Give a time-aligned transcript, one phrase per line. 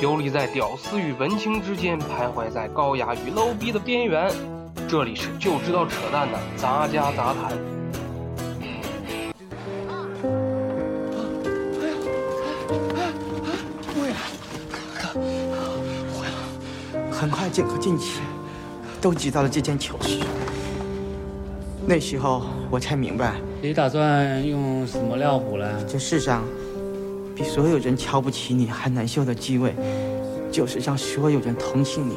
[0.00, 4.32] 游离在屌丝与文青之间，徘徊在高雅与 low 逼的边缘。
[4.88, 7.52] 这里是就知道扯淡的杂家杂谈。
[13.92, 14.16] 对了，
[14.94, 15.22] 看看，
[16.14, 17.12] 坏了！
[17.12, 18.20] 很快，剑和静气
[19.02, 20.20] 都挤到了这间囚室。
[21.86, 25.66] 那时候我才明白，你打算用什么料补呢？
[25.86, 26.42] 这世上
[27.40, 29.74] 比所有人瞧不起你还难受的机会，
[30.52, 32.16] 就是让所有人同情你。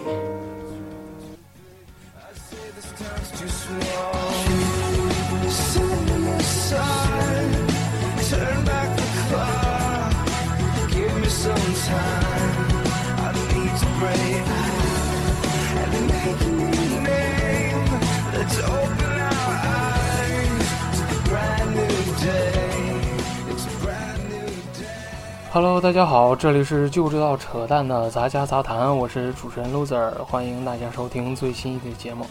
[25.54, 32.26] Hello，大家好，这里是就知道扯淡的杂家杂谈，我是主持人 loser，欢迎大家收听最新一期节目。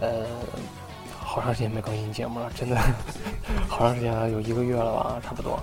[0.00, 0.24] 呃，
[1.20, 2.76] 好长时间没更新节目了，真的，
[3.70, 5.56] 好长时间了，有一个月了吧，差不多。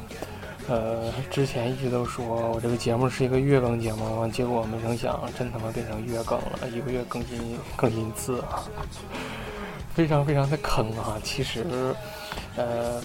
[0.70, 8.64] 呃，之前一直都说我这个节目是一个月更节目，结果没成想，真他妈变成月更了，一个月更新更新一次啊，
[9.94, 11.20] 非常非常的坑啊！
[11.22, 11.94] 其实，
[12.56, 13.02] 呃。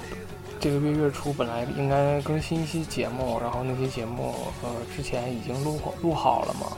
[0.61, 6.77] 这个月月初本来应该更新一期节目，然后那期节目呃之前已经录录好了嘛，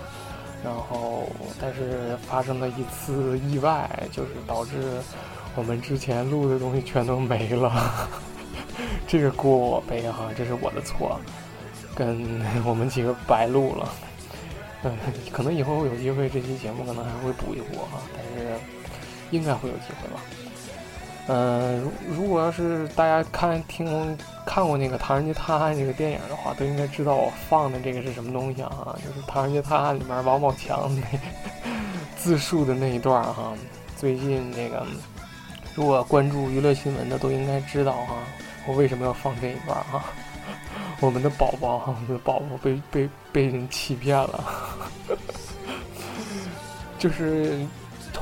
[0.63, 1.25] 然后
[1.61, 5.01] 但是发生了一次意外，就是导致
[5.57, 8.09] 我们之前录的东西全都没了，
[9.09, 11.19] 这个锅我背哈，这是我的错，
[11.93, 12.25] 跟
[12.65, 13.93] 我们几个白录了，
[14.85, 14.97] 嗯，
[15.33, 18.55] 可能以后有机会这期节目可能还会补一补哈，但是
[19.33, 20.23] 应该会有机会吧。
[21.29, 28.97] 嗯，如如果要是大家看听看过那个《唐人街探案》这个电影的话，都应该知道我放的这个是什么东西啊？
[28.97, 31.03] 就是《唐人街探案》里面王宝强那
[32.19, 33.55] 自述的那一段哈。
[33.97, 34.85] 最近那个，
[35.77, 38.17] 如果关注娱乐新闻的都应该知道哈，
[38.67, 40.03] 我为什么要放这一段哈？
[40.99, 44.45] 我们的宝宝哈，我们的宝宝被被被人欺骗了，
[46.99, 47.65] 就是。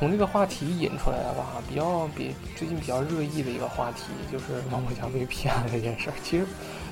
[0.01, 6.15] 从这个话题引出来的吧，比较比最近比较热议的一个话题，就是王宝强被骗了这件事儿。
[6.23, 6.47] 其实，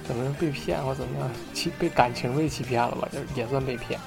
[0.06, 3.98] 怎么被骗或怎么样，欺被感情被欺骗了吧，就也算被骗。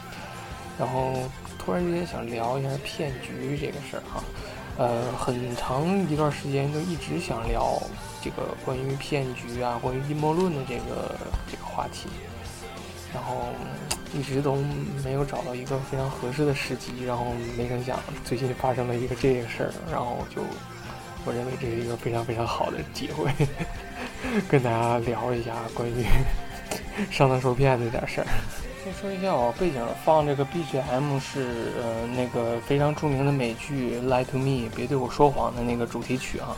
[0.77, 1.13] 然后
[1.57, 4.23] 突然之间想聊一下骗局这个事儿哈，
[4.77, 7.81] 呃，很长一段时间就一直想聊
[8.21, 11.17] 这个关于骗局啊，关于阴谋论的这个
[11.49, 12.07] 这个话题，
[13.11, 13.47] 然后。
[14.13, 14.55] 一直都
[15.03, 17.27] 没有找到一个非常合适的时机，然后
[17.57, 20.41] 没成想最近发生了一个这个事儿，然后就
[21.25, 23.31] 我认为这是一个非常非常好的机会，
[24.49, 26.05] 跟大家聊一下关于
[27.09, 28.27] 上当受骗这点事儿。
[28.83, 36.57] 先说一下我背景放这个 BGM 是呃那个非常著名的美剧《Lie to Me》别对我说谎的那个主题曲啊，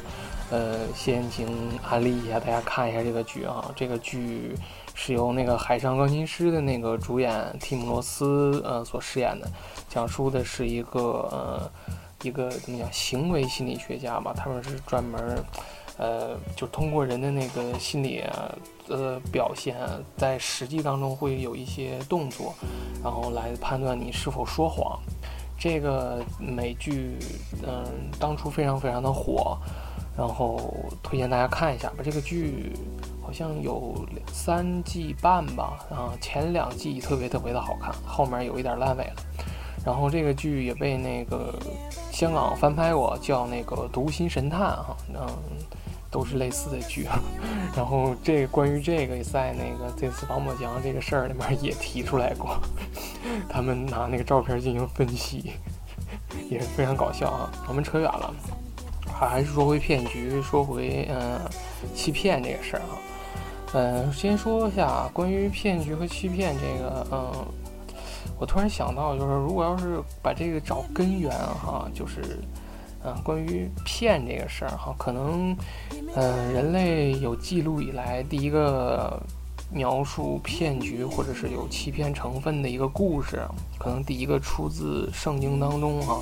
[0.53, 1.47] 呃，先请
[1.81, 4.55] 安利一下大家看一下这个剧啊，这个剧。
[4.95, 9.51] 是由那个《海上钢琴师》的那个主演蒂姆·罗斯呃所饰演的，
[9.89, 11.71] 讲述的是一个呃
[12.21, 15.43] 一个怎么讲行为心理学家吧，他们是专门
[15.97, 18.23] 呃就通过人的那个心理
[18.87, 19.75] 呃表现，
[20.15, 22.53] 在实际当中会有一些动作，
[23.03, 24.99] 然后来判断你是否说谎。
[25.57, 27.17] 这个美剧
[27.63, 27.83] 嗯
[28.19, 29.57] 当初非常非常的火，
[30.18, 32.74] 然后推荐大家看一下吧，这个剧。
[33.25, 39.16] 好像有三季半吧，啊，前两季特别特别的好看，后面有一点烂尾了。
[39.85, 41.57] 然后这个剧也被那个
[42.12, 45.25] 香港翻拍过，叫那个《读心神探》哈，嗯，
[46.12, 47.07] 都是类似的剧。
[47.74, 52.59] 然后这关于这个在那个这次王宝强这个事儿里面也提出来过，
[53.50, 55.53] 他们拿那个照片进行分析，
[56.50, 57.50] 也是非常搞笑啊。
[57.69, 58.34] 我们扯远了，
[59.13, 61.40] 还是说回骗局，说回嗯
[61.96, 62.97] 欺骗这个事儿啊。
[63.74, 67.31] 嗯，先说一下关于骗局和欺骗这个，嗯，
[68.39, 72.21] 我突然想到，就是如果要是把这个找根源哈，就是，
[73.04, 75.57] 嗯，关于骗这个事儿哈，可能，
[76.16, 79.19] 嗯，人类有记录以来第一个
[79.71, 83.42] 描述骗局或者是有欺骗成分的一个故事，
[83.80, 86.19] 可能第一个出自圣经当中哈。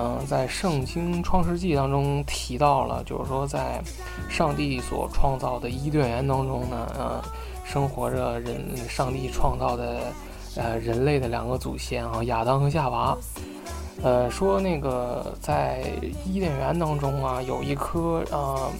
[0.00, 3.82] 嗯，在圣经创世纪当中提到了，就是说，在
[4.30, 7.20] 上帝所创造的伊甸园当中呢，呃，
[7.64, 10.12] 生活着人，上帝创造的，
[10.54, 13.18] 呃，人类的两个祖先啊，亚当和夏娃。
[14.00, 15.82] 呃，说那个在
[16.24, 18.70] 伊甸园当中啊，有一棵啊，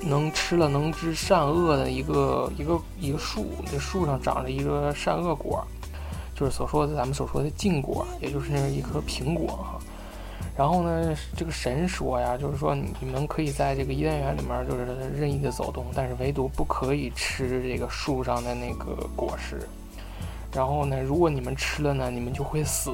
[0.00, 5.64] 能吃了能知善恶的一个一个一个树，这树上长着一个善恶果。
[6.34, 9.78] 就是所说的咱们所说的禁果，也就是一颗苹果哈。
[10.58, 14.84] 然后呢，这个神说呀，就是说你们可以在这个伊甸园里面就是
[15.16, 19.60] 任意的走动，但是唯独不可以吃这个树上的那个果实。
[20.52, 22.92] 然后呢，如果你们吃了呢，你们就会死。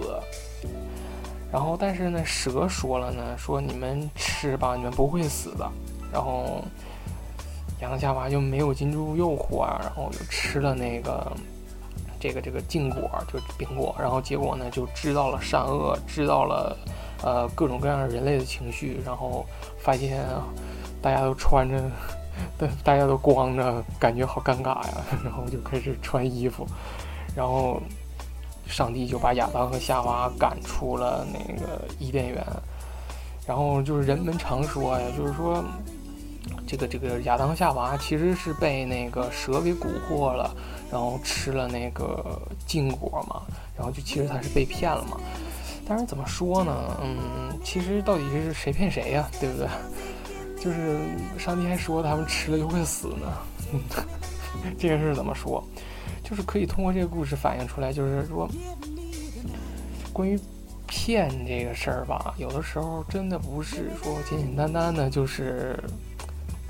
[1.50, 5.66] 然后但是呢，蛇说了呢，说你们吃吧，你们不会死的。
[6.12, 6.62] 然后
[7.80, 11.32] 亚当夏娃就没有经住诱惑啊，然后就吃了那个
[12.20, 13.96] 这个这个禁果，就苹果。
[13.98, 16.76] 然后结果呢，就知道了善恶，知道了。
[17.24, 19.46] 呃，各种各样人类的情绪，然后
[19.78, 20.22] 发现
[21.00, 21.82] 大家都穿着，
[22.58, 25.02] 对大家都光着，感觉好尴尬呀。
[25.24, 26.66] 然后就开始穿衣服，
[27.34, 27.80] 然后
[28.66, 32.44] 上帝就把亚当和夏娃赶出了那个伊甸园。
[33.46, 35.64] 然后就是人们常说呀，就是说
[36.66, 40.54] 这个这个亚当夏娃其实是被那个蛇给蛊惑了，
[40.92, 43.42] 然后吃了那个禁果嘛，
[43.74, 45.18] 然后就其实他是被骗了嘛。
[45.86, 46.98] 但是怎么说呢？
[47.02, 49.28] 嗯，其实到底是谁骗谁呀？
[49.40, 49.68] 对不对？
[50.62, 50.98] 就是
[51.38, 53.32] 上帝还说他们吃了就会死呢。
[54.78, 55.62] 这个事怎么说？
[56.22, 58.48] 就是可以通过这个故事反映出来，就是说，
[60.12, 60.38] 关于
[60.86, 65.78] 骗这个事儿吧，有的时候真的不是说简简单单的，就是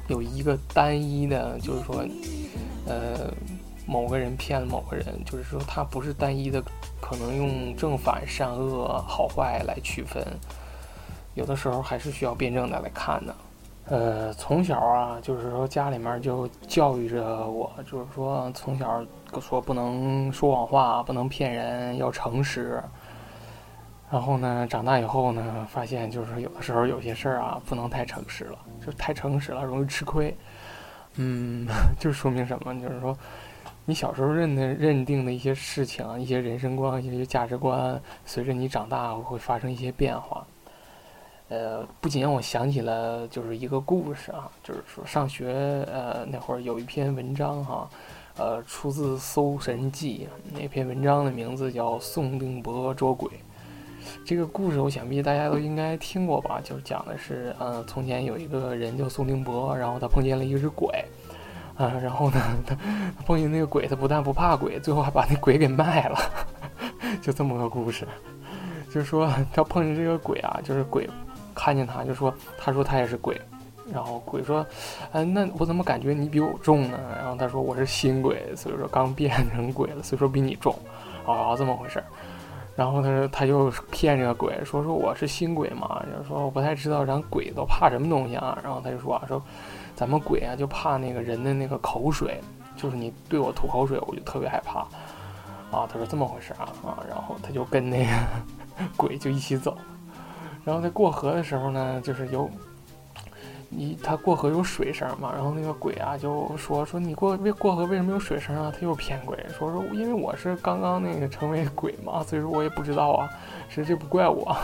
[0.09, 2.05] 有一个单一的，就是说，
[2.87, 3.33] 呃。
[3.87, 6.65] 某个人骗了某个人，就是说他不是单一的，
[7.07, 10.27] 可能用正反、善恶、好坏来区分，
[11.35, 13.35] 有的时候还是需要辩证的来看的。
[13.85, 19.05] 呃，从小啊，就是说家里面就教育着我，就是说从小
[19.39, 22.83] 说不能说谎话，不能骗人，要诚实。
[24.11, 30.35] 然后呢，长大以后呢，发现就是有的时候有些事儿啊，不能太诚实了，就太诚实了容易吃亏。
[31.17, 31.67] 嗯，
[32.01, 32.75] 就说明什么？
[32.81, 33.15] 就是说。
[33.87, 40.47] 你小时候认的认定的一些事情，一些人生观、一些价值观，随着你长大会发生一些变化。
[41.51, 47.89] 呃，不仅让我想起了就是一个故事啊，就是说上学呃那会儿有一篇文章哈，
[48.39, 50.27] 呃出自《搜神记》，
[50.59, 53.29] 那篇文章的名字叫《宋定伯捉鬼》。
[54.25, 56.59] 这个故事我想必大家都应该听过吧？
[56.65, 61.05] 就是讲的是，呃，从前有一个人叫宋定伯，然后他碰见了一只鬼。
[61.77, 62.77] 啊，然后呢，他
[63.27, 66.19] 碰见那个鬼，他不但不怕鬼，最后还把那鬼给卖了，
[67.21, 68.07] 就这么个故事。
[68.93, 71.09] 就是说他碰见这个鬼啊，就是鬼
[71.53, 73.41] 看见他就说，他说他也是鬼，
[73.93, 74.65] 然后鬼说，
[75.11, 76.99] 嗯，那我怎么感觉你比我重呢？
[77.19, 80.73] 然后他说我是新鬼，所以说刚变成鬼了，所以说比你重。
[81.25, 82.01] 哦，这么回事。
[82.77, 88.57] 然后他说他就骗这个鬼说说我是新鬼嘛，就是说我不太知道咱鬼都怕什么东西啊。
[88.63, 89.43] 然后他就说啊说。
[89.95, 92.41] 咱们鬼啊，就怕那个人的那个口水，
[92.77, 94.81] 就是你对我吐口水，我就特别害怕。
[95.71, 98.13] 啊，他说这么回事啊啊，然后他就跟那个
[98.97, 99.77] 鬼就一起走。
[100.65, 102.49] 然后在过河的时候呢，就是有
[103.69, 108.73] 你他过河有水声嘛，然后那个鬼啊就说说你过为过河为什么有水声啊？
[108.73, 113.29] 他又骗鬼说说因为我是刚刚那个成为鬼嘛，所以说我也不知道啊，
[113.69, 114.57] 是这不怪我。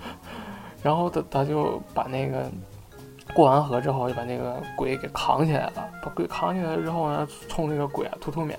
[0.82, 2.50] 然后他他就把那个。
[3.34, 5.88] 过完河之后，就把那个鬼给扛起来了。
[6.02, 8.58] 把鬼扛起来之后呢，冲那个鬼啊吐吐面，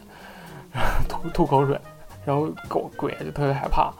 [1.08, 1.80] 吐吐口水，
[2.26, 3.92] 然后狗鬼就特别害怕。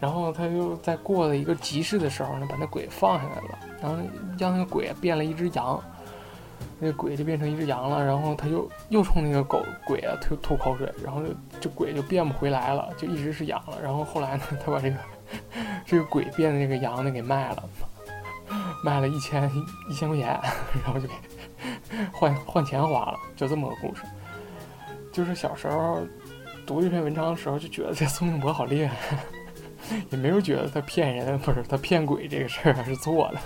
[0.00, 3.96] 然后他就在过了一个集市的时候呢，把那鬼放下来了，然后
[4.38, 5.82] 让那个鬼变了一只羊，
[6.78, 8.04] 那个鬼就变成一只羊了。
[8.04, 11.22] 然后他就又冲那个狗鬼啊吐吐口水，然后
[11.60, 13.78] 这鬼就变不回来了，就一直是羊了。
[13.82, 14.96] 然后后来呢，他把这个
[15.86, 17.64] 这个鬼变的那个羊呢给卖了。
[18.82, 19.50] 卖了一千
[19.88, 20.28] 一千块钱，
[20.84, 21.14] 然后就给
[22.12, 24.02] 换换钱花了，就这么个故事。
[25.12, 26.00] 就是小时候
[26.66, 28.96] 读这篇文章的时候，就觉得这宋定伯好厉害，
[30.10, 33.38] 也没有觉得他骗人，不是他骗鬼这个事儿是错的。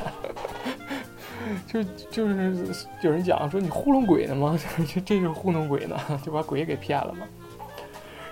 [1.67, 4.59] 就就是有人讲说你糊弄鬼呢吗？
[4.89, 7.27] 这这就是糊弄鬼呢，就把鬼给骗了嘛。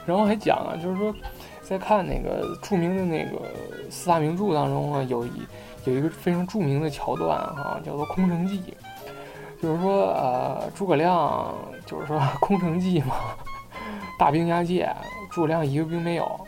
[0.05, 1.15] 然后还讲啊，就是说
[1.63, 3.41] 在看那个著名的那个
[3.91, 5.31] 四大名著当中啊，有一。
[5.87, 8.61] 有一个非常著名的桥段哈，叫做《空城计》，
[9.63, 11.55] 就是说，呃，诸葛亮
[11.87, 13.15] 就是说空城计嘛，
[14.19, 14.93] 大兵压界，
[15.31, 16.41] 诸葛亮一个兵没有，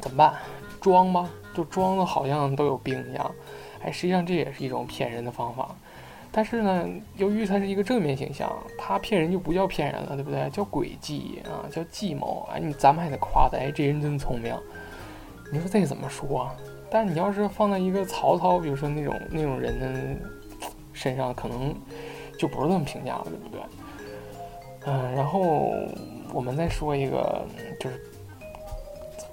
[0.00, 0.34] 怎么办？
[0.80, 3.30] 装吧，就装的好像都有兵一样。
[3.82, 5.68] 哎，实际上这也是一种骗人的方法。
[6.32, 6.86] 但是呢，
[7.16, 10.48] 由于他是一个正面形象，他骗人就不叫骗人了，对不对？
[10.50, 12.46] 叫诡计啊，叫计谋。
[12.52, 14.54] 哎，你咱们还得夸他，哎，这人真聪明。
[15.52, 16.48] 你说这怎么说？
[16.90, 20.16] 但你要是放在一个曹操，比如说那种那种人的
[20.92, 21.74] 身上，可能
[22.38, 23.60] 就不是这么评价了，对不对？
[24.86, 25.72] 嗯，然后
[26.32, 27.44] 我们再说一个，
[27.78, 28.00] 就是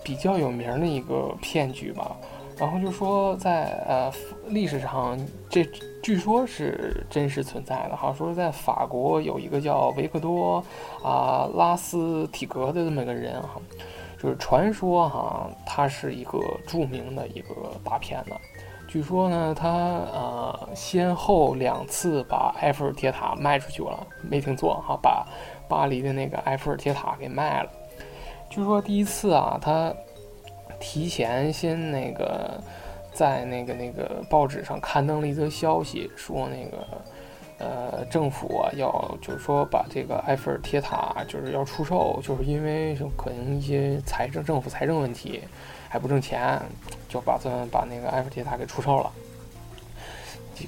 [0.04, 2.16] 比较有名的一个骗局吧。
[2.58, 4.12] 然后就说在呃
[4.48, 5.16] 历史上，
[5.48, 5.64] 这
[6.02, 8.12] 据说是真实存在的哈。
[8.18, 10.64] 说在法国有一个叫维克多
[11.04, 13.62] 啊拉斯体格的这么一个人哈，
[14.18, 18.32] 就是传说哈，他是一个著名的一个大骗子。
[18.88, 25.26] 据说呢，他呃先后两次把埃菲尔铁塔卖出去了，没听错哈，把
[25.68, 27.70] 巴黎的那个埃菲尔铁塔给卖了。
[28.50, 29.94] 据说第一次啊，他。
[30.80, 32.62] 提前先那个，
[33.12, 36.86] 在那个那个报纸上刊登了一则消息，说那个
[37.60, 45.42] 呃政府啊要就是说把这个埃菲尔铁塔就是要出售，就是因为就可能一些财政政府财政问题
[45.90, 46.60] 还不挣钱，
[47.10, 49.12] 就打算把那个埃菲尔铁塔给出售了。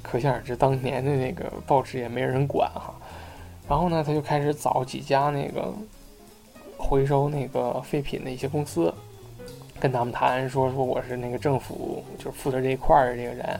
[0.04, 2.94] 可想而知，当年的那个报纸也没人管哈。
[3.68, 5.74] 然后呢，他就开始找几家那个
[6.78, 8.94] 回收那个废品的一些公司。
[9.80, 13.60] 跟他们谈说说我是那个政府，就是负责这一块儿的这个人，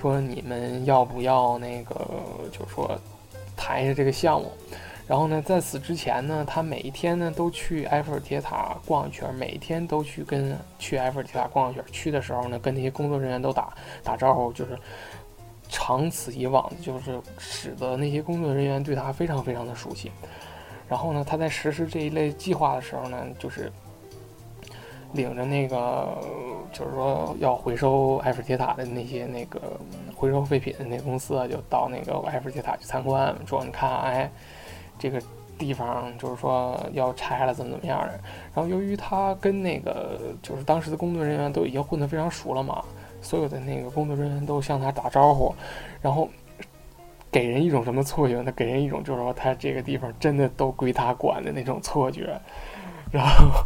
[0.00, 1.94] 说你们要不要那个，
[2.50, 2.98] 就是说
[3.56, 4.50] 谈一下这个项目。
[5.06, 11.84] 然后呢，在此之前呢，他每一天呢都去埃菲尔铁塔逛一圈，每一天都去跟去埃菲尔铁塔逛一圈。
[11.92, 14.78] 去的时候呢，跟那些工作人员都打打招呼，就是
[15.68, 20.10] 长此以往，就是使得那些工作人员对他非常非常的熟悉。
[20.88, 23.70] 然后呢，他在实施这一类计划的时候呢，就是。
[25.12, 26.16] 领着那个，
[26.72, 29.60] 就是说要回收埃菲尔铁塔的那些那个
[30.14, 34.30] 回收废品的那公司啊，就到那个埃菲尔铁塔去参观，说你看，哎，
[34.98, 35.20] 这个
[35.58, 38.20] 地方就是说要拆了，怎么怎么样的。
[38.54, 42.84] 然后由于他跟那个就是当时的工作人员都已经混得非常熟了嘛，
[43.20, 45.54] 所有的那个工作人员都向他打招呼，
[46.00, 46.28] 然后
[47.30, 48.40] 给人一种什么错觉？
[48.42, 48.52] 呢？
[48.52, 52.40] 给人一种就是说他这个地方真的都归他管的那种错觉，
[53.10, 53.64] 然后。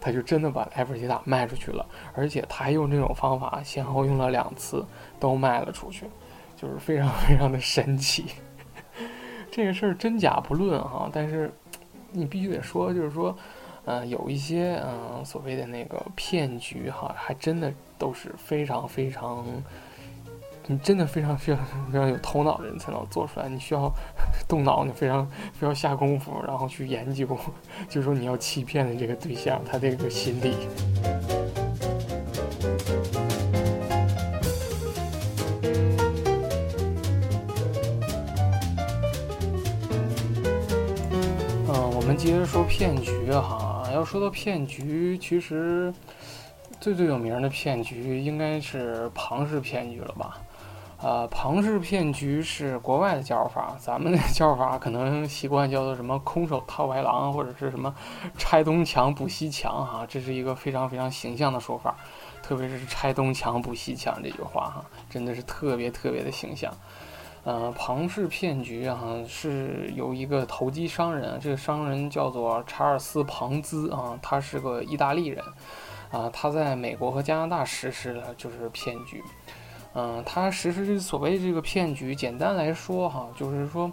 [0.00, 1.84] 他就真的把埃菲尔铁塔卖出去了，
[2.14, 4.84] 而且他还用这种方法，先后用了两次，
[5.18, 6.06] 都卖了出去，
[6.56, 8.26] 就是非常非常的神奇。
[9.50, 11.52] 这个事儿真假不论哈，但是
[12.12, 13.36] 你必须得说，就是说，
[13.84, 19.44] 嗯，有一些嗯所谓的那个骗局哈，还真的都是非常非常。
[20.66, 23.92] 你真的非常非常非常有头脑的人才能做出来，你需要
[24.46, 27.26] 动脑，你非常非要下功夫，然后去研究，
[27.88, 30.54] 就是说你要欺骗的这个对象，他这个心理。
[41.66, 45.92] 嗯，我们接着说骗局哈，要说到骗局，其实
[46.80, 50.38] 最最有名的骗局应该是庞氏骗局了吧？
[51.02, 57.94] 呃，庞氏骗局是国外的叫法，咱们的 叫法可能习惯叫做什么“空手套白狼”或者是什么
[58.36, 61.96] “拆东墙补西墙”哈，这是一个非常非常形象的说法，
[62.42, 66.70] 特别是“拆东墙补西墙”这句话哈，真的是特别特别的形象。
[67.44, 75.42] 呃，庞氏骗局啊是由一个投机商人，这个商人叫做查尔斯·庞兹啊，他是个意大利人
[76.10, 79.24] 啊，他在美国和加拿大实施的就是骗局。
[79.94, 83.90] 嗯，他实施这所谓这个骗局，简单来说哈，就是说，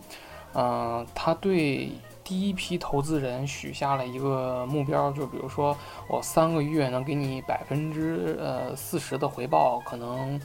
[0.54, 1.92] 嗯，他对
[2.24, 5.76] 第一批投资人许下了一个目标，就比如说
[6.10, 10.40] 我三个月能给你百分之呃四十的回报，可能，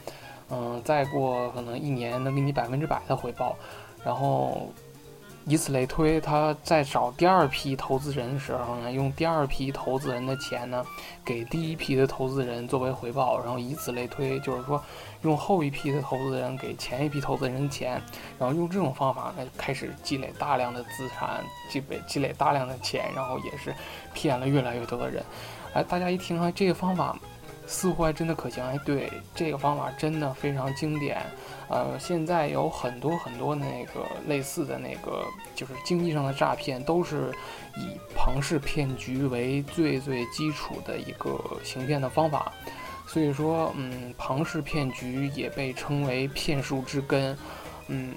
[0.50, 3.56] 嗯，再过可能一年能给你百分之百的回报，
[4.04, 4.72] 然后。
[5.44, 10.84] 以此类推，他在找第二批投资人的时候呢，用第二批投资人的钱呢，
[11.24, 14.80] 给第一批的投资人作为回报，然后以此类推，就是说，
[15.22, 18.00] 用后一批的投资人给前一批投资人钱，
[18.38, 23.74] 然后用这种方法呢，开始积累大量的资产，积累积累大量的钱，然后也是
[24.14, 25.24] 骗了越来越多的人。
[25.74, 27.18] 哎，大家一听啊，这个方法。
[27.72, 31.20] 似乎还真的可行，哎，对，这个方法真的非常经典，
[31.68, 35.24] 呃，现在有很多很多那个类似的那个，
[35.54, 37.32] 就是经济上的诈骗，都是
[37.78, 42.52] 以庞氏骗局为最最基础的一个行骗的方法，
[43.06, 47.36] 所以说，嗯，庞氏骗局也被称为骗术之根，
[47.88, 48.14] 嗯，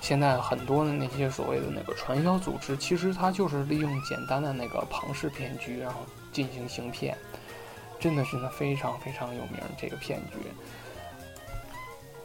[0.00, 6.00] 现在很多的那些所谓的那个传销组织，其实它就是利用简单的那个庞氏骗局，然后
[6.32, 7.14] 进行行骗。
[7.98, 10.36] 真的是那非常非常有名这个骗局。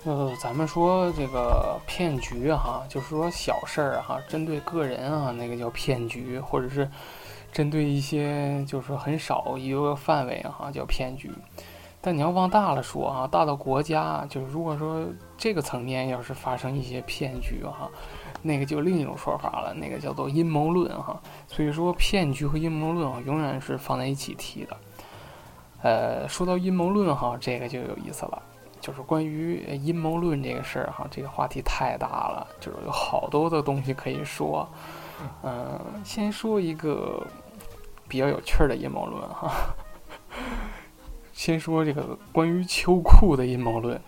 [0.06, 6.90] 呃，咱们说这个骗局哈，就是说小事儿哈，针对个人啊，那个叫骗局，或者是
[7.52, 11.30] 针对一些就是说很少一个范围哈，叫骗局。
[12.02, 15.06] 但你要往大了说啊，大到国家，就是如果说
[15.38, 17.92] 这个层面要是发生一些骗局哈，
[18.42, 21.22] 那个就另一种说法了，那个叫做阴谋论哈。
[21.46, 24.78] 所以说骗局和阴谋论啊，永远是放在一起提的。
[25.82, 28.42] 呃，说到阴谋论哈，这个就有意思了，
[28.82, 34.68] 就是关于阴谋论这个事儿哈，这个话题太大了，就是有好多的东西可以说。
[35.44, 37.26] 嗯，先说一个
[38.08, 39.52] 比较有趣的阴谋论哈，
[41.34, 44.00] 先说这个关于秋裤的阴谋论。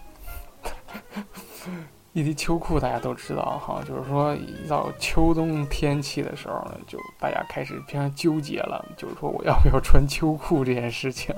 [2.14, 11.34] 一提秋裤，大家都知道哈，就是说一到秋冬天气的时候呢，就大家开始非常纠结了，就是说我要不要穿秋裤这件事情。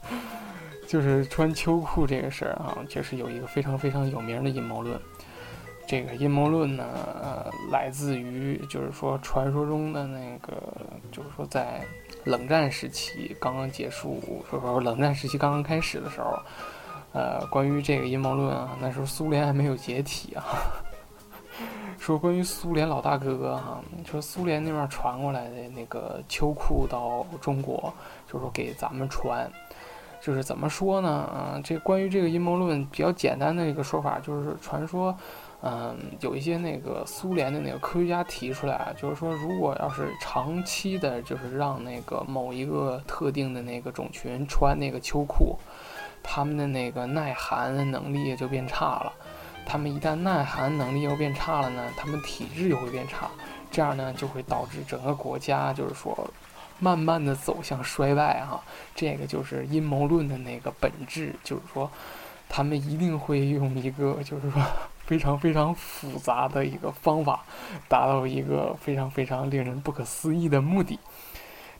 [0.86, 5.00] 就是穿秋裤这个事儿啊，确实有一个非常非常有名的阴谋论。
[5.86, 6.84] 这个阴谋论呢，
[7.22, 10.62] 呃，来自于就是说传说中的那个，
[11.10, 11.82] 就是说在
[12.24, 16.38] 冷战时期刚刚结束，或者说冷战时期刚刚开始的时候。
[17.12, 20.44] 呃，关于这个阴谋论啊，那时候苏联还没有解体啊。
[21.98, 27.92] 说关于苏联老大哥哈，说苏联那边传过来的那个秋裤到中国，
[28.26, 29.50] 就是说给咱们穿，
[30.20, 31.10] 就是怎么说呢？
[31.10, 35.14] 啊，这关于这个阴谋论比较简单的一个说法，就是传说，
[35.60, 45.58] 嗯，有一些那个苏联的那个科学家提出来，就是说如果要是长期的，就是让那个某一个特定的那个种群穿那个秋裤。
[46.22, 49.12] 他们的那个耐寒能力就变差了，
[49.64, 53.28] 他们一旦耐寒能力又变差了呢，他们体质又会变差，
[53.70, 56.28] 这样呢就会导致整个国家就是说，
[56.78, 58.62] 慢慢的走向衰败哈。
[58.94, 61.90] 这个就是阴谋论的那个本质，就是说，
[62.48, 64.62] 他们一定会用一个就是说
[65.06, 67.44] 非常非常复杂的一个方法，
[67.88, 70.98] 达到一个非常非常令人不可思议的目的，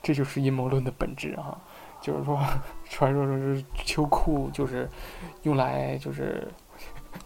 [0.01, 1.57] 这就是阴谋论的本质哈。
[2.01, 2.39] 就是说，
[2.89, 4.89] 传说中是秋裤，就是
[5.43, 6.47] 用来就是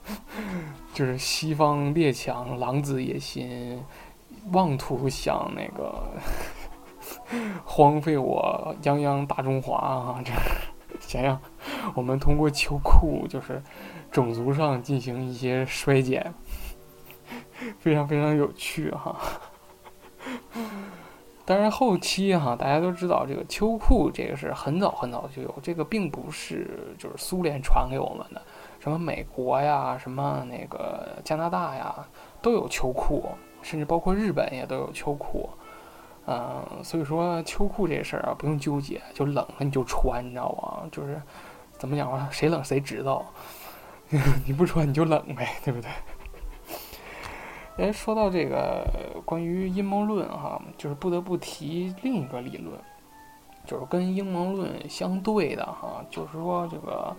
[0.94, 3.82] 就是西方列强狼子野心，
[4.52, 6.04] 妄图想那个
[7.64, 10.22] 荒废我泱泱大中华啊！
[10.24, 10.32] 这
[11.00, 11.40] 想要，
[11.96, 13.62] 我们通过秋裤就是
[14.12, 16.34] 种族上进行一些衰减，
[17.80, 19.16] 非常非常有趣哈。
[21.46, 28.42] 但是，后期哈，大家都知道这个秋裤这个是很早很早就有，这个并不是就是苏联传给我们的，
[28.80, 31.94] 什么美国呀，什么那个加拿大呀
[32.42, 33.28] 都有秋裤，
[33.62, 35.50] 甚至包括日本也都有秋裤，
[36.28, 40.88] 嗯，所以说秋裤这事儿啊不用纠结，就冷了你就穿，你知道吗？
[40.94, 41.22] 就是
[41.78, 43.26] 怎么讲啊，谁冷谁知道，
[44.48, 45.90] 你不穿你就冷呗，对不对？
[47.76, 48.86] 哎，说到这个
[49.26, 52.80] 关于阴谋论哈，就是不得不提另一个理论，
[53.66, 57.16] 就是跟阴谋论相对的哈，就是说这个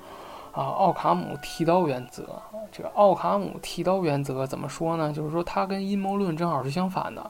[0.52, 2.40] 啊奥卡姆剃刀原则。
[2.70, 5.12] 这个奥卡姆剃刀原则怎么说呢？
[5.12, 7.28] 就是说它跟阴谋论正好是相反的。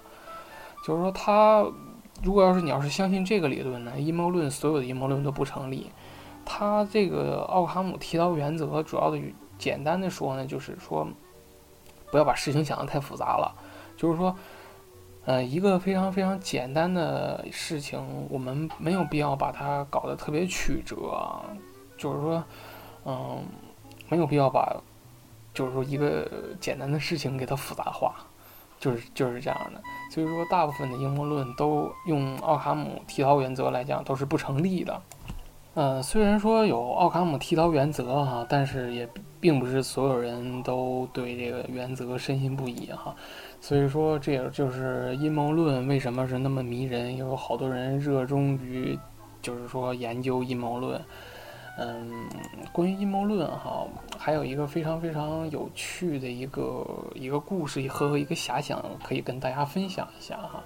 [0.87, 1.64] 就是说它
[2.22, 5.90] 如果要是你要是相信这个理论呢，阴谋论所有的阴谋论都不成立。
[6.44, 9.18] 它这个奥卡姆剃刀原则主要的
[9.56, 11.08] 简单的说呢，就是说。
[12.14, 13.53] 不要把事情想得太复杂了，
[13.96, 14.33] 就是说，
[15.24, 18.00] 呃，一个非常非常简单的事情，
[18.31, 20.94] 我们没有必要把它搞得特别曲折，
[21.98, 22.44] 就是说，
[23.05, 23.44] 嗯，
[24.09, 24.77] 没有必要把，
[25.53, 28.14] 就是说一个简单的事情给它复杂化，
[28.79, 29.83] 就是就是这样的。
[30.12, 35.03] 所以说，大部分的阴谋论都用奥卡姆剃刀原则来讲都是不成立的。
[35.74, 39.05] 嗯，虽然说有奥卡姆剃刀原则哈，但是也
[39.44, 43.14] 并不是所有人都对这个原则深信不疑哈。
[43.61, 48.98] 所以说，这也就是阴谋论为什么是那么迷人，有好多人热衷于，
[49.42, 50.98] 就是说研究阴谋论。
[51.76, 52.26] 嗯，
[52.72, 60.64] 关于阴谋论哈，还有一个非常非常有趣的一个一个故事和一个遐想，可以跟大家分享一下哈。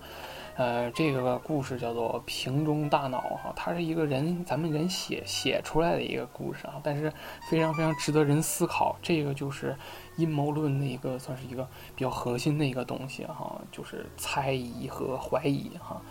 [0.58, 7.12] 呃，这个故事叫做瓶中大脑哈，它是一个人咱们人写写出来的一个故事啊，但是
[7.48, 8.96] 非常非常值得人思考。
[9.00, 9.76] 这个就是
[10.16, 11.62] 阴谋论的一个算是一个
[11.94, 16.02] 比较核心的一个东西哈，就是猜疑和怀疑哈，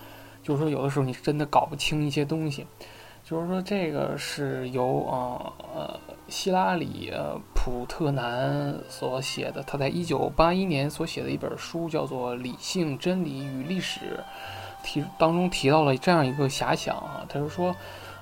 [0.41, 2.65] 就是说有的时候你真的搞不清一些东西。
[3.25, 7.11] 就是说，这个是由呃呃希拉里
[7.53, 13.99] 普特南所写的，他在一九八一年所写的一本书，叫做《理性、真理与历史》，
[14.85, 17.75] 提当中提到了这样一个遐想啊，他就说，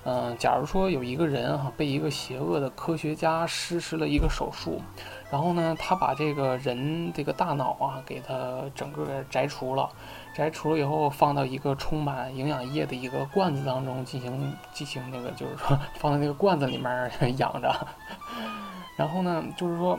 [0.04, 4.82] 嗯，假如说有一个人哈被一个邪恶的科学家实施了一个手术，
[5.32, 9.90] 然后呢，他把这个人这个大脑啊给他整个摘除了。
[10.36, 17.74] 摘除了以后，放到一个充满营养液的一个罐子当中进行进行那个，就是说放在那个罐子里面 养着。
[18.98, 19.98] 然后呢，就是说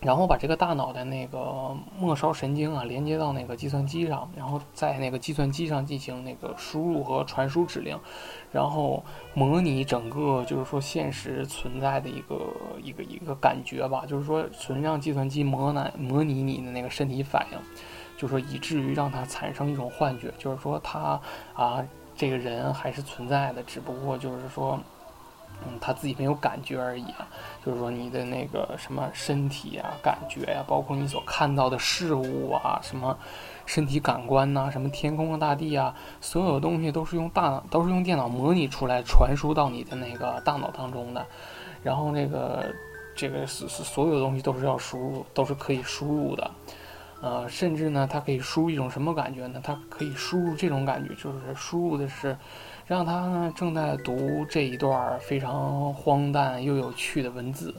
[0.00, 7.96] 然后把这个大脑的那个末梢神经啊连接到那个计算机上，然后在那个计算机上进行那个输入和传输指令，
[8.50, 17.58] 然后模拟整个就是说现实存在的一个一个一个感觉吧，就是说纯让计算机模拟模拟你的那个身体反应，
[18.22, 21.20] 就是说以至于让他产生一种幻觉，就是说他
[21.54, 21.84] 啊
[22.16, 24.78] 这个人还是存在的，只不过就是说。
[25.64, 27.28] 嗯，他自己没有感觉而已啊，
[27.64, 33.16] 就是说你的那个什么身体啊、感觉呀，包括你所看到的事物啊，什么
[33.64, 41.24] 身体感官呐，什么天空啊、大地啊，所有的东西都是用大脑，都是用电脑模拟出来，传输到你的那个大脑当中的。
[41.84, 42.74] 然后那个
[43.14, 46.50] 这个所所有的东西都是要输入，都是可以输入的。
[47.22, 49.58] 呃，甚至呢，它可以输入一种什么感觉呢？
[49.64, 52.36] 它可以输入这种感觉，就是输入的是。
[52.84, 57.72] 让他呢正在读这一段非常荒诞又有趣的文字，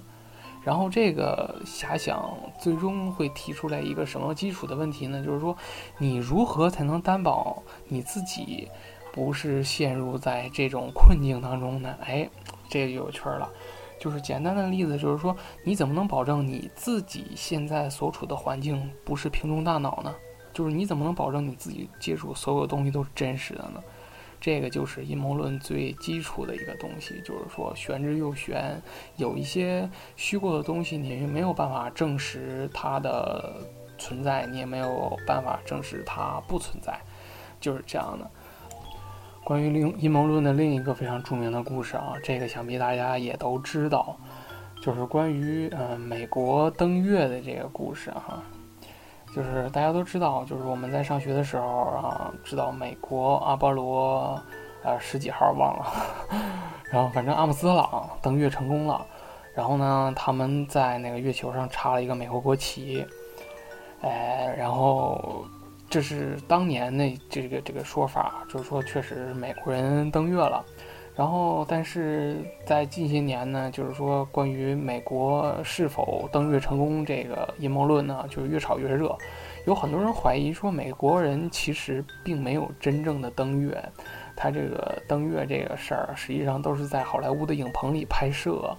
[0.63, 5.21] 然后这个遐想最终会提出来一个什么基础的问题呢？
[5.21, 5.55] 就是说，
[5.97, 8.69] 你如何才能担保你自己
[9.11, 11.93] 不是陷入在这种困境当中呢？
[12.01, 12.27] 哎，
[12.69, 13.51] 这个就有趣了。
[14.03, 20.13] 就是简单的例子，就是说，你怎么能保证你自己现在所处的环境不是瓶中大脑呢？
[20.51, 23.81] 就是你怎么能保证你自己接触所有东西都是真实的呢？
[24.41, 28.77] 这个就是阴谋论最基础的一个东西，就是说玄之又玄，
[29.15, 33.53] 有一些虚构的东西，你没有办法证实它的
[33.97, 36.99] 存在，你也没有办法证实它不存在，
[37.61, 38.29] 就是这样的。
[39.43, 44.15] 关于另阴谋论的另一个非常著名的故事啊，这个想必大家也都知道，
[44.81, 48.41] 就是关于嗯美国登月的这个故事哈。
[49.35, 54.39] 就是大家都知道，就是我们在上学的时候啊，知道美国阿波罗，
[54.83, 55.85] 呃十几号忘了，
[56.91, 59.03] 然后反正阿姆斯特朗登月成功了，
[59.55, 63.03] 然后呢，他们在那个月球上插了一个美国国旗，
[64.01, 65.43] 哎，然后
[65.93, 70.65] 这是当年那这个这个说法，就是说确实美国人登月了。
[71.15, 79.15] 然后，但是在近些年呢，就是说关于美国是否登月成功这个阴谋论呢，就是越炒越热。
[79.67, 83.79] 有很多人怀疑说，美国人其实并没有真正的登月，
[84.35, 88.75] 他这个登月这个事儿实际上都是在好莱坞的影棚里拍摄，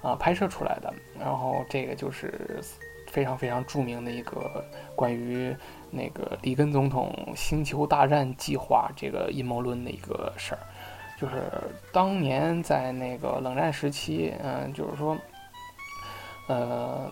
[0.00, 0.94] 啊，拍摄出来的。
[1.18, 2.60] 然后这个就是
[3.08, 5.52] 非常非常著名的一个关于
[5.92, 10.58] 那个里根总统星球大战计划这个阴谋论的一个事儿。
[11.20, 11.44] 就是
[11.92, 15.16] 当年在那个冷战时期，嗯，就是说，
[16.48, 17.08] 呃，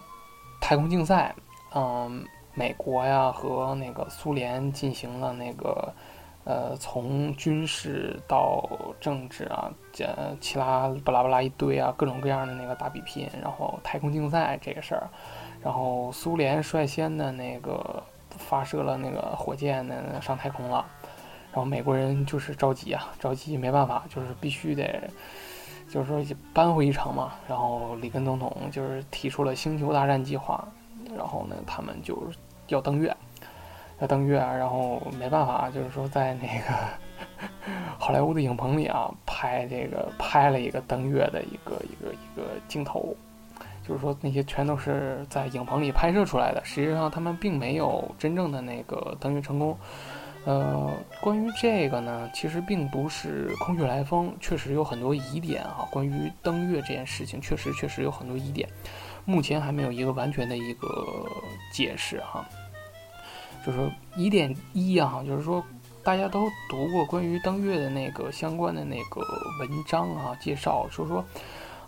[0.60, 1.32] 太空竞赛，
[1.72, 5.94] 嗯，美国呀和那个苏联进行了那个，
[6.42, 8.68] 呃，从军事到
[9.00, 15.08] 政治啊，呃，其他巴拉巴拉一堆啊，各种各样的那个大比拼，然后太空竞赛这个事儿，
[15.62, 18.02] 然后苏联率先的那个
[18.50, 20.84] 发射了那个火箭呢上太空了。
[21.52, 25.08] 然后美国人就是着急啊，着急没办法，就是必须得，
[25.88, 27.34] 就是说扳回一城嘛。
[27.48, 30.66] 然后里根总统就是提出了星球大战计划，
[31.16, 32.16] 然后呢，他们就
[32.66, 33.16] 要登月，
[34.00, 36.74] 要登月，然后没办法，就是说在那个
[37.98, 43.16] 好莱坞的影棚里啊，拍这个拍了一个登月的一个一个一个镜头，
[43.90, 49.76] 就是说那些全都是在影棚里拍摄出来的，实际上他们并没有真正的那个登月成功。
[50.44, 50.88] 呃，
[51.20, 55.88] 关于这个呢，其实并不是空穴来风，确实有很多疑点啊。
[55.90, 58.68] 关于登月这件事情，确实确实有很多疑点，
[59.24, 60.88] 目前还没有一个完全的一个
[61.72, 62.48] 解释哈。
[63.66, 65.64] 就是疑点一啊，就是说
[66.04, 69.20] 大家都读过关于登月的那个相关的那个
[69.58, 71.24] 文章啊，介绍说说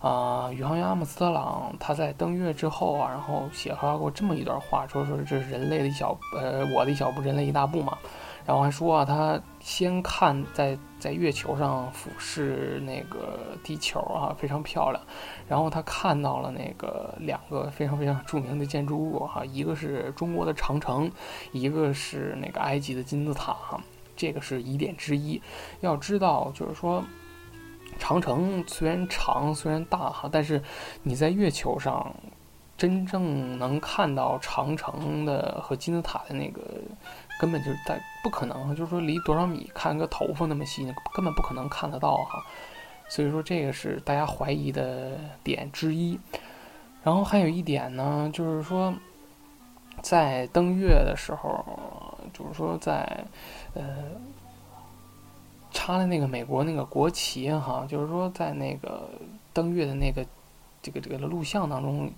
[0.03, 7.97] 啊，宇航员阿姆斯特朗他在登月之后啊，然后写发过这么一段话，说说这是人类的一小呃，我的一小步，人类一大步嘛。
[8.45, 15.01] 然后还说啊，他先看在在月球上俯视那个地球啊，非常漂亮。
[15.49, 21.09] 然后他看到了那个两个非常非常著名的建筑物哈，一个是中国的长城，
[21.53, 23.81] 一个是那个埃及的金字塔哈。
[24.17, 25.41] 这个是疑点之一。
[25.81, 27.03] 要知道，就是说，
[28.03, 30.61] 长城虽然长虽然大哈，但是
[31.05, 32.13] 你在月球上
[32.77, 36.61] 真正能看到长城的和金字塔的那个。
[37.41, 42.41] 根本就是在不可能，就是说离多少米看个头发那么细，根本不可能看得到哈。
[43.09, 46.19] 所以说这个是大家怀疑的点之一。
[47.03, 48.95] 然后还有一点呢，就是说
[50.03, 53.25] 在登月的时候，就是说在
[53.75, 53.83] 呃
[55.85, 59.11] 插的那个美国那个国旗哈，就是说在那个
[59.53, 60.25] 登月的那个
[60.81, 62.09] 这个这个录像当中。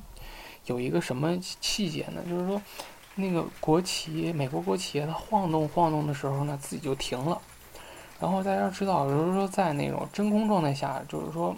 [0.67, 2.23] 有一个什么细节呢？
[2.29, 2.61] 就是说，
[3.17, 7.41] 那个国旗，美国国旗它晃动晃动的时候呢，自己就停了。
[8.19, 11.55] 然后大家知道，就是说在那种真空状态下，就是说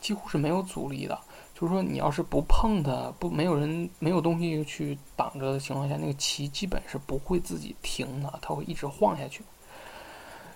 [0.00, 1.18] 几乎是没有阻力的。
[1.54, 9.42] 就是说，你要是不碰它，不没有人没有东西去挡着的情况下，那个旗基本是不会自己停的，它会一直晃下去。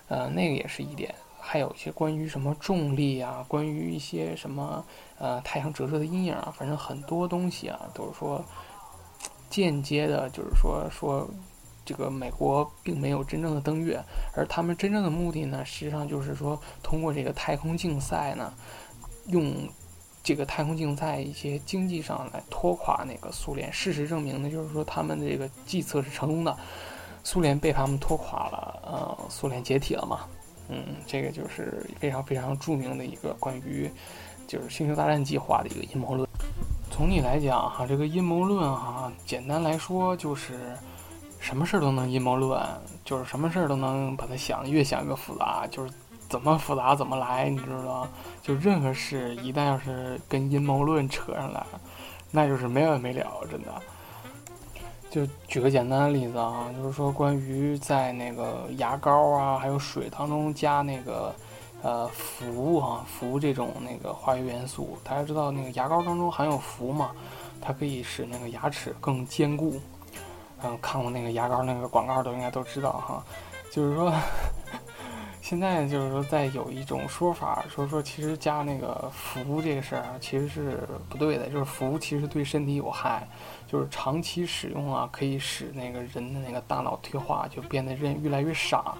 [0.09, 1.15] 呃，那个也是一点。
[1.39, 4.85] 还有一些关于什么重力啊，关于一些什么
[5.17, 8.43] 呃太阳折射的阴影啊，反正很多东西啊，都是说
[9.49, 11.27] 间接的，就是说说
[11.85, 14.03] 这个美国并没有真正的登月，
[14.35, 18.53] 而他们真正的目的呢，实际上就是说通过这个太空竞赛呢，
[19.27, 19.69] 用。
[20.21, 26.55] 这个太空竞赛一些经济上来拖垮那个苏联，事实证明呢，就是说他们的这个计策是成功的，
[27.23, 30.21] 苏联被他们拖垮了，呃，苏联解体了嘛，
[30.69, 33.89] 嗯，这个就是非常非常著名的一个关于
[34.47, 36.27] 就是星球大战计划的一个阴谋论。
[36.91, 40.75] 从你来讲哈，这个阴谋论哈，简单来说就是
[41.39, 42.61] 什么事儿都能阴谋论，
[43.05, 45.91] 就是什么事儿都能把它想越想越复杂，就是。
[46.29, 48.09] 怎么复杂怎么来，你知道吗？
[48.43, 51.65] 就任何事一旦要是跟阴谋论扯上来，
[52.29, 53.81] 那就是没完没了，真的。
[55.09, 61.33] 就举个简单的例子啊，就是说关于在那个牙膏啊，还有水当中加那个
[61.81, 67.11] 呃氟啊，氟这种那个化学元素，大家知道那个牙膏当中含有氟嘛，
[67.59, 69.79] 它可以使那个牙齿更坚固。
[70.61, 73.23] 嗯，看过那个牙膏那个广告都应该都知道哈，
[73.71, 74.13] 就是说。
[75.41, 81.47] 现在就是说，在有一种说法，说说其实加那个氟这个事儿啊，其实是不对的。
[81.47, 83.27] 就是氟其实对身体有害，
[83.65, 88.95] 就是长期使用啊，可以使那个人的那个大脑退化，就变得人越来越傻。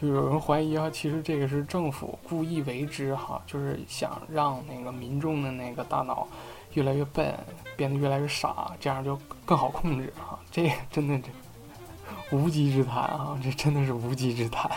[0.00, 6.26] 就有人怀疑啊，其实这个是政府故意为之哈，就是想让那个民众的那个大脑
[6.72, 7.32] 越来越笨，
[7.76, 10.38] 变得越来越傻，这样就更好控制哈。
[10.50, 14.70] 这真的这无稽之谈啊，这真的是无稽之谈。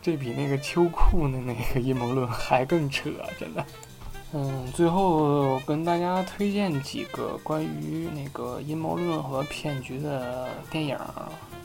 [0.00, 3.64] 这比那个秋裤的那个阴谋论还更扯，真的。
[4.34, 10.98] 嗯，最后跟大家推荐几个关于那个阴谋论和骗局的电影，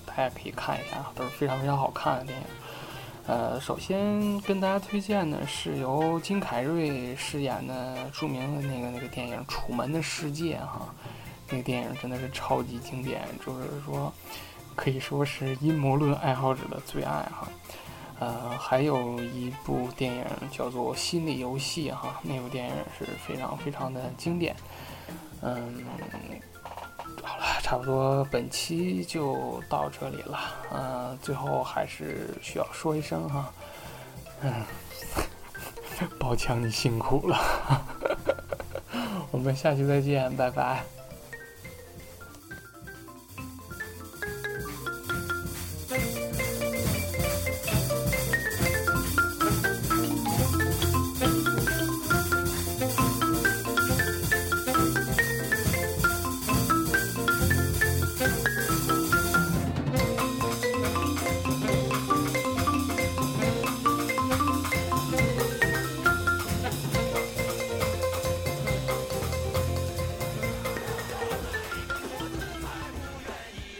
[0.05, 2.45] 大家可以看一下，都是非常非常好看的电影。
[3.25, 10.93] 呃，首先跟大家推荐的是由金凯瑞饰演的著名的那个那个电影《楚门的世界》哈，
[11.49, 14.11] 那个电影真的是超级经典，就是说
[14.75, 17.47] 可以说是阴谋论爱好者的最爱哈。
[18.19, 24.55] 呃，还有一部电影叫做《心理游戏》哈，那部电影是非常非常的经典。
[25.41, 25.85] 嗯，
[27.21, 30.39] 好了，差不多本期就到这里了。
[30.73, 33.53] 嗯，最后还是需要说一声哈，
[34.41, 34.51] 嗯，
[36.17, 37.37] 宝强你辛苦了，
[39.29, 40.83] 我们下期再见，拜拜。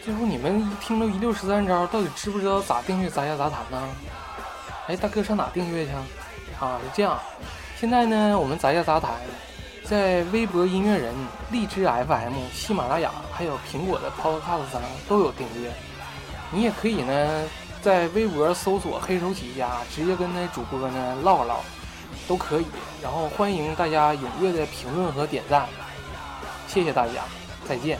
[0.08, 3.88] 最后你们一听了一六十三招，到底知不知道咋订阅杂家杂谈呢？
[4.86, 5.92] 哎，大哥上哪订阅去？
[6.58, 7.18] 啊，是这样。
[7.78, 9.10] 现在呢，我们杂家杂谈
[9.84, 11.14] 在微博音乐人、
[11.50, 15.70] 荔枝 FM、喜马拉雅还有苹果的 Podcast 上都有订阅。
[16.50, 17.44] 你也可以呢，
[17.82, 21.60] 在微博搜索“黑手起家”，直接跟那主播呢唠唠，
[22.26, 22.66] 都可以。
[23.02, 25.68] 然后欢迎大家踊跃的评论和点赞，
[26.66, 27.24] 谢谢大家，
[27.68, 27.98] 再见。